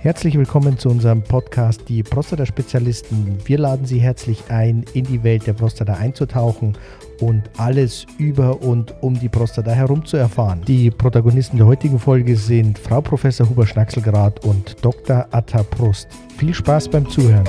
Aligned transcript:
Herzlich 0.00 0.38
willkommen 0.38 0.78
zu 0.78 0.90
unserem 0.90 1.24
Podcast 1.24 1.88
Die 1.88 2.04
Prostata-Spezialisten. 2.04 3.36
Wir 3.44 3.58
laden 3.58 3.84
Sie 3.84 3.98
herzlich 3.98 4.44
ein, 4.48 4.84
in 4.94 5.02
die 5.04 5.24
Welt 5.24 5.48
der 5.48 5.54
Prostata 5.54 5.94
einzutauchen 5.94 6.78
und 7.20 7.50
alles 7.56 8.06
über 8.16 8.62
und 8.62 8.94
um 9.02 9.18
die 9.18 9.28
Prostata 9.28 9.72
herum 9.72 10.06
zu 10.06 10.16
erfahren. 10.16 10.62
Die 10.68 10.92
Protagonisten 10.92 11.56
der 11.56 11.66
heutigen 11.66 11.98
Folge 11.98 12.36
sind 12.36 12.78
Frau 12.78 13.00
Professor 13.00 13.50
Huber 13.50 13.66
Schnackselgrad 13.66 14.44
und 14.44 14.76
Dr. 14.84 15.26
Atta 15.32 15.64
Prost. 15.64 16.06
Viel 16.36 16.54
Spaß 16.54 16.90
beim 16.90 17.08
Zuhören. 17.10 17.48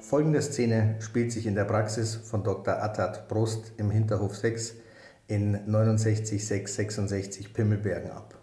Folgende 0.00 0.42
Szene 0.42 0.96
spielt 0.98 1.30
sich 1.30 1.46
in 1.46 1.54
der 1.54 1.66
Praxis 1.66 2.16
von 2.16 2.42
Dr. 2.42 2.82
Attat 2.82 3.28
Prost 3.28 3.74
im 3.76 3.92
Hinterhof 3.92 4.34
6 4.34 4.74
in 5.28 5.52
69666 5.66 7.52
Pimmelbergen 7.52 8.10
ab. 8.10 8.34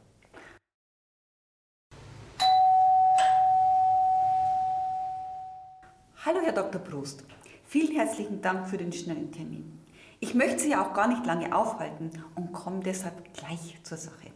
Hallo 6.24 6.40
Herr 6.44 6.54
Dr. 6.54 6.80
Prost, 6.82 7.24
vielen 7.66 7.96
herzlichen 7.96 8.42
Dank 8.42 8.68
für 8.68 8.78
den 8.78 8.94
schnellen 8.94 9.32
Termin. 9.32 9.80
Ich 10.20 10.36
möchte 10.36 10.60
Sie 10.60 10.76
auch 10.76 10.94
gar 10.94 11.08
nicht 11.08 11.26
lange 11.26 11.56
aufhalten 11.56 12.12
und 12.36 12.54
komme 12.54 12.82
deshalb 12.82 13.34
gleich 13.34 13.80
zur 13.84 13.98
Sache. 13.98 14.32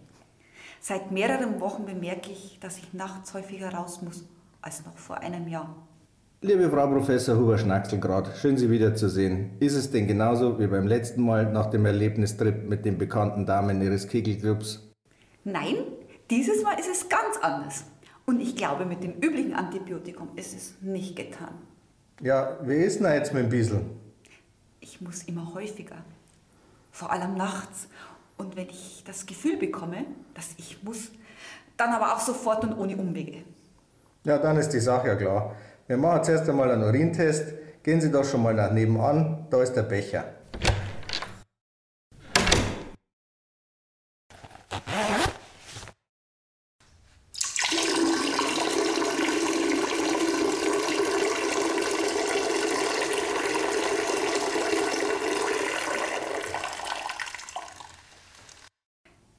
Seit 0.82 1.12
mehreren 1.12 1.60
Wochen 1.60 1.86
bemerke 1.86 2.32
ich, 2.32 2.60
dass 2.60 2.78
ich 2.78 2.94
nachts 2.94 3.34
häufiger 3.34 3.74
raus 3.74 4.02
muss 4.02 4.28
als 4.62 4.86
noch 4.86 4.98
vor 4.98 5.20
einem 5.20 5.48
Jahr. 5.48 5.76
Liebe 6.42 6.70
Frau 6.70 6.88
Professor 6.88 7.36
Huber-Schnackselgrad, 7.36 8.38
schön 8.38 8.58
Sie 8.58 8.72
wiederzusehen. 8.72 9.58
Ist 9.60 9.76
es 9.76 9.92
denn 9.92 10.08
genauso 10.08 10.58
wie 10.58 10.68
beim 10.68 10.88
letzten 10.88 11.22
Mal 11.22 11.52
nach 11.52 11.66
dem 11.66 11.86
Erlebnistrip 11.86 12.64
mit 12.64 12.86
den 12.86 12.98
bekannten 12.98 13.46
Damen 13.46 13.82
Ihres 13.82 14.08
Kegelclubs? 14.08 14.90
Nein, 15.44 15.76
dieses 16.30 16.64
Mal 16.64 16.80
ist 16.80 16.88
es 16.90 17.10
ganz 17.10 17.36
anders. 17.42 17.84
Und 18.26 18.40
ich 18.40 18.56
glaube, 18.56 18.86
mit 18.86 19.04
dem 19.04 19.16
üblichen 19.16 19.54
Antibiotikum 19.54 20.30
ist 20.38 20.56
es 20.56 20.76
nicht 20.80 21.18
getan. 21.18 21.56
Ja, 22.22 22.58
wie 22.64 22.76
ist 22.76 23.02
denn 23.02 23.12
jetzt 23.12 23.34
mit 23.34 23.44
dem 23.44 23.50
Biesel? 23.50 23.82
Ich 24.80 25.02
muss 25.02 25.24
immer 25.24 25.54
häufiger. 25.54 25.98
Vor 26.90 27.12
allem 27.12 27.36
nachts. 27.36 27.90
Und 28.38 28.56
wenn 28.56 28.70
ich 28.70 29.04
das 29.06 29.26
Gefühl 29.26 29.58
bekomme, 29.58 30.06
dass 30.36 30.52
ich 30.56 30.82
muss, 30.84 31.12
dann 31.76 31.90
aber 31.90 32.16
auch 32.16 32.20
sofort 32.22 32.64
und 32.64 32.78
ohne 32.78 32.96
Umwege. 32.96 33.44
Ja, 34.24 34.38
dann 34.38 34.56
ist 34.56 34.70
die 34.70 34.80
Sache 34.80 35.10
ja 35.10 35.16
klar. 35.16 35.54
Wir 35.90 35.98
machen 35.98 36.24
zuerst 36.24 36.48
einmal 36.48 36.70
einen 36.70 36.84
Urintest. 36.84 37.52
Gehen 37.82 38.00
Sie 38.00 38.12
doch 38.12 38.24
schon 38.24 38.44
mal 38.44 38.54
nach 38.54 38.72
nebenan, 38.72 39.48
da 39.50 39.64
ist 39.64 39.74
der 39.74 39.82
Becher. 39.82 40.24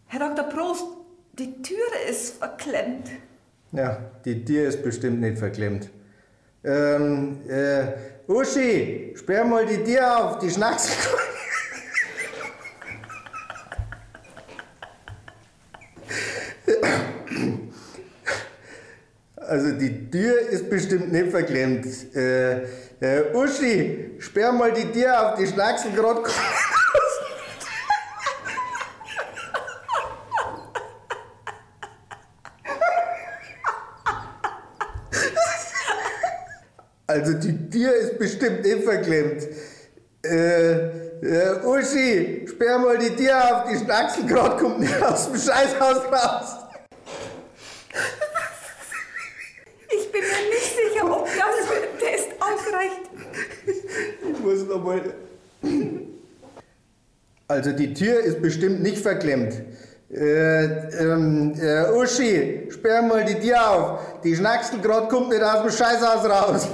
Herr 0.09 0.19
Dr. 0.19 0.49
Prost, 0.49 0.85
die 1.39 1.63
Türe 1.63 1.79
ist 2.09 2.39
verklemmt. 2.39 3.09
Ja, 3.71 3.99
die 4.25 4.45
Tür 4.45 4.67
ist 4.67 4.83
bestimmt 4.83 5.21
nicht 5.21 5.39
verklemmt. 5.39 5.91
Ähm, 6.63 7.41
äh, 7.49 8.31
Uschi, 8.31 9.15
sperr 9.17 9.45
mal 9.45 9.65
die 9.65 9.83
Tür 9.83 10.17
auf, 10.17 10.39
die 10.39 10.51
Schnacks. 10.51 10.91
Also 19.37 19.73
die 19.73 20.11
Tür 20.11 20.39
ist 20.49 20.69
bestimmt 20.71 21.11
nicht 21.11 21.31
verklemmt. 21.31 21.87
Äh, 22.15 22.63
äh, 23.01 23.35
Uschi, 23.35 24.13
sperr 24.19 24.53
mal 24.53 24.73
die 24.73 24.93
Tür 24.93 25.33
auf, 25.33 25.39
die 25.39 25.47
Schnacksen 25.47 25.97
gerade 25.97 26.23
Also 37.11 37.33
die 37.33 37.69
Tür 37.71 37.93
ist 37.93 38.19
bestimmt 38.21 38.63
nicht 38.63 38.85
verklemmt. 38.85 39.49
Äh, 40.25 40.73
äh, 40.73 41.65
Uschi, 41.65 42.47
sperr 42.49 42.79
mal 42.79 42.99
die 42.99 43.17
Tür 43.17 43.37
auf, 43.37 43.69
die 43.69 43.85
Schnackselgrad 43.85 44.59
kommt 44.59 44.79
nicht 44.79 45.03
aus 45.03 45.27
dem 45.27 45.35
Scheißhaus 45.35 46.05
raus. 46.05 46.57
Ich 49.91 50.13
bin 50.13 50.21
mir 50.21 50.51
nicht 50.51 50.73
sicher, 50.77 51.11
ob 51.11 51.27
das 51.27 51.67
für 51.67 51.81
den 51.81 51.99
Test 51.99 52.29
ausreicht. 52.39 53.01
Ich 54.31 54.39
muss 54.39 54.69
nochmal. 54.69 55.13
Also 57.49 57.73
die 57.73 57.93
Tür 57.93 58.21
ist 58.21 58.41
bestimmt 58.41 58.83
nicht 58.83 58.99
verklemmt. 58.99 59.55
Äh, 60.13 60.65
ähm, 60.65 61.55
äh, 61.61 61.91
Uschi, 61.93 62.69
sperr 62.71 63.03
mal 63.03 63.25
die 63.25 63.41
Tür 63.41 63.71
auf. 63.71 64.01
Die 64.23 64.37
Schnackselgrad 64.37 65.09
kommt 65.09 65.31
nicht 65.31 65.43
aus 65.43 65.63
dem 65.63 65.71
Scheißhaus 65.73 66.25
raus. 66.25 66.69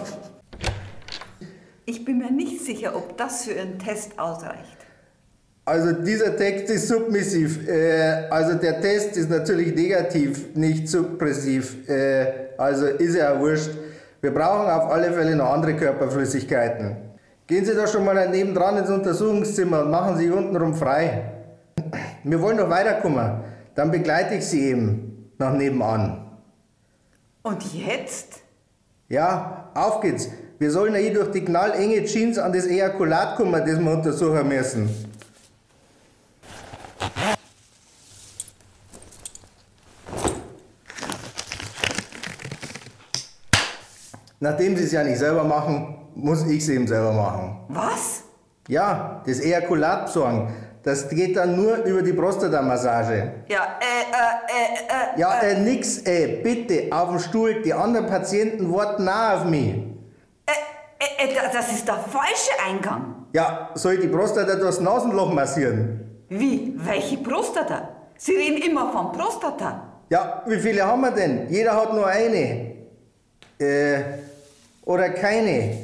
Ich 1.89 2.05
bin 2.05 2.19
mir 2.19 2.33
nicht 2.33 2.65
sicher, 2.65 2.97
ob 2.97 3.17
das 3.17 3.45
für 3.45 3.53
Ihren 3.53 3.79
Test 3.79 4.19
ausreicht. 4.19 4.77
Also 5.65 5.93
dieser 5.93 6.37
Text 6.37 6.69
ist 6.69 6.89
submissiv. 6.89 7.67
Äh, 7.69 8.29
also 8.29 8.59
der 8.59 8.81
Test 8.81 9.17
ist 9.17 9.31
natürlich 9.31 9.73
negativ, 9.75 10.55
nicht 10.57 10.89
suppressiv. 10.89 11.89
Äh, 11.89 12.55
also 12.59 12.87
ist 12.87 13.15
ja 13.15 13.39
wurscht. 13.39 13.71
Wir 14.21 14.35
brauchen 14.35 14.69
auf 14.69 14.91
alle 14.91 15.13
Fälle 15.13 15.37
noch 15.37 15.53
andere 15.53 15.77
Körperflüssigkeiten. 15.77 16.97
Gehen 17.47 17.65
Sie 17.65 17.75
doch 17.75 17.87
schon 17.87 18.05
mal 18.05 18.29
nebendran 18.29 18.79
ins 18.79 18.91
Untersuchungszimmer 18.91 19.83
und 19.83 19.91
machen 19.93 20.17
Sie 20.17 20.29
untenrum 20.29 20.75
frei. 20.75 21.33
Wir 22.25 22.43
wollen 22.43 22.57
noch 22.57 22.69
weiterkommen. 22.69 23.45
Dann 23.77 23.93
begleite 23.93 24.35
ich 24.35 24.45
Sie 24.45 24.71
eben 24.71 25.31
nach 25.39 25.53
nebenan. 25.53 26.33
Und 27.43 27.63
jetzt? 27.73 28.41
Ja, 29.09 29.71
auf 29.75 30.01
geht's. 30.01 30.29
Wir 30.59 30.71
sollen 30.71 30.95
ja 30.95 31.01
hier 31.01 31.13
durch 31.13 31.33
die 31.33 31.45
knallenge 31.45 32.05
Jeans 32.05 32.39
an 32.39 32.51
das 32.51 32.67
Ejakulat 32.67 33.37
kommen, 33.37 33.53
das 33.53 33.79
wir 33.79 33.91
untersuchen 33.91 34.49
müssen. 34.49 34.89
Nachdem 44.41 44.77
Sie 44.77 44.85
es 44.85 44.93
ja 44.93 45.05
nicht 45.05 45.19
selber 45.19 45.45
machen, 45.45 45.97
muss 46.15 46.47
ich 46.47 46.63
es 46.63 46.69
eben 46.71 46.87
selber 46.87 47.13
machen. 47.13 47.59
Was? 47.69 48.23
Ja, 48.69 49.23
das 49.27 49.41
Ejakulat 49.41 50.07
besorgen. 50.07 50.55
Das 50.83 51.09
geht 51.09 51.37
dann 51.37 51.57
nur 51.57 51.85
über 51.85 52.01
die 52.01 52.13
Prostatamassage. 52.13 53.33
Ja, 53.49 53.79
äh, 53.81 54.05
äh, 54.13 55.15
äh, 55.15 55.17
äh. 55.17 55.21
Ja, 55.21 55.41
äh, 55.41 55.61
nix, 55.61 55.99
äh, 56.07 56.41
bitte, 56.43 56.85
auf 56.93 57.11
dem 57.11 57.19
Stuhl. 57.19 57.63
Die 57.63 57.75
anderen 57.75 58.07
Patienten 58.07 58.73
warten 58.73 59.09
auch 59.09 59.41
auf 59.41 59.45
mich. 59.45 59.96
Äh, 61.19 61.35
das 61.53 61.73
ist 61.73 61.87
der 61.87 61.97
falsche 61.97 62.53
Eingang. 62.67 63.27
Ja, 63.33 63.71
soll 63.75 63.95
ich 63.95 64.01
die 64.01 64.09
Prostata 64.09 64.55
durchs 64.57 64.81
Nasenloch 64.81 65.33
massieren? 65.33 66.01
Wie? 66.29 66.75
Welche 66.77 67.19
Prostata? 67.19 67.89
Sie 68.17 68.35
reden 68.35 68.63
immer 68.63 68.91
von 68.93 69.13
Prostata. 69.13 69.83
Ja, 70.09 70.43
wie 70.47 70.59
viele 70.59 70.87
haben 70.87 71.01
wir 71.03 71.11
denn? 71.11 71.49
Jeder 71.51 71.75
hat 71.77 71.93
nur 71.93 72.07
eine. 72.07 72.75
Äh, 73.59 74.01
oder 74.85 75.11
keine. 75.11 75.79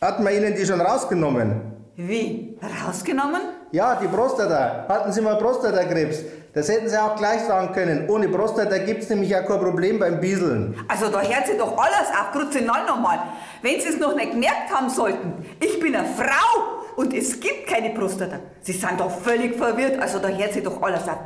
Hat 0.00 0.20
man 0.20 0.34
Ihnen 0.34 0.54
die 0.54 0.66
schon 0.66 0.80
rausgenommen? 0.80 1.60
Wie? 1.96 2.58
Rausgenommen? 2.86 3.40
Ja, 3.70 3.96
die 3.96 4.08
Prostata. 4.08 4.86
Hatten 4.88 5.12
Sie 5.12 5.20
mal 5.20 5.36
Prostatakrebs? 5.36 6.20
Das 6.54 6.68
hätten 6.68 6.88
Sie 6.88 6.96
auch 6.96 7.16
gleich 7.16 7.42
sagen 7.42 7.72
können. 7.74 8.08
Ohne 8.08 8.28
Prostata 8.28 8.78
gibt 8.78 9.02
es 9.02 9.10
nämlich 9.10 9.28
ja 9.28 9.42
kein 9.42 9.58
Problem 9.58 9.98
beim 9.98 10.20
Bieseln. 10.20 10.74
Also 10.88 11.08
da 11.08 11.20
hört 11.20 11.46
sich 11.46 11.58
doch 11.58 11.76
alles 11.76 12.08
auf 12.10 12.32
Kruzinal 12.32 12.86
nochmal. 12.86 13.18
Wenn 13.60 13.78
Sie 13.78 13.88
es 13.88 13.98
noch 13.98 14.14
nicht 14.14 14.30
gemerkt 14.32 14.72
haben 14.72 14.88
sollten, 14.88 15.44
ich 15.60 15.78
bin 15.80 15.94
eine 15.94 16.08
Frau 16.08 16.78
und 16.96 17.12
es 17.12 17.38
gibt 17.38 17.66
keine 17.66 17.90
Prostata. 17.90 18.38
Sie 18.62 18.72
sind 18.72 18.98
doch 18.98 19.10
völlig 19.10 19.54
verwirrt, 19.56 20.00
also 20.00 20.18
da 20.18 20.28
hört 20.28 20.54
sich 20.54 20.62
doch 20.62 20.80
alles 20.82 21.02
auf. 21.06 21.18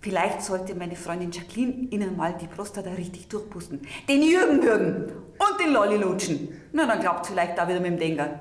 Vielleicht 0.00 0.42
sollte 0.42 0.74
meine 0.74 0.96
Freundin 0.96 1.30
Jacqueline 1.32 1.88
Ihnen 1.90 2.16
mal 2.16 2.34
die 2.40 2.46
Prostata 2.46 2.90
richtig 2.90 3.28
durchpusten. 3.28 3.80
Den 4.08 4.22
Jürgen 4.22 4.62
würgen 4.62 5.12
und 5.38 5.60
den 5.60 5.72
Lolli 5.72 5.96
lutschen. 5.96 6.60
Na, 6.72 6.86
dann 6.86 7.00
glaubt 7.00 7.26
vielleicht 7.26 7.58
da 7.58 7.68
wieder 7.68 7.80
mit 7.80 7.90
dem 7.90 7.98
Denker. 7.98 8.40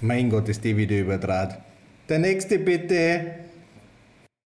Mein 0.00 0.30
Gott, 0.30 0.48
ist 0.48 0.64
die 0.64 0.76
wieder 0.76 0.98
überdraht. 0.98 1.58
Der 2.08 2.18
nächste 2.18 2.58
bitte. 2.58 3.34